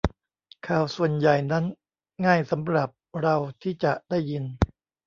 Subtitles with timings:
[0.67, 1.63] ข่าวส่วนใหญ่นั้น
[2.25, 2.89] ง่ายสำหรับ
[3.21, 4.43] เราที่จะได้ยิน